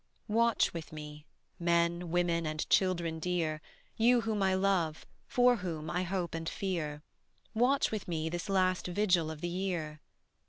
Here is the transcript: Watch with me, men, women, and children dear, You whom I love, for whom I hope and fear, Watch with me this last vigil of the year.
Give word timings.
Watch 0.27 0.73
with 0.73 0.91
me, 0.91 1.27
men, 1.59 2.09
women, 2.09 2.47
and 2.47 2.67
children 2.71 3.19
dear, 3.19 3.61
You 3.97 4.21
whom 4.21 4.41
I 4.41 4.55
love, 4.55 5.05
for 5.27 5.57
whom 5.57 5.91
I 5.91 6.01
hope 6.01 6.33
and 6.33 6.49
fear, 6.49 7.03
Watch 7.53 7.91
with 7.91 8.07
me 8.07 8.27
this 8.27 8.49
last 8.49 8.87
vigil 8.87 9.29
of 9.29 9.41
the 9.41 9.47
year. 9.47 10.01